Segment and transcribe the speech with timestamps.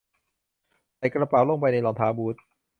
[0.97, 2.35] ใส่กระเป๋าลงไปในรองเท้าบูท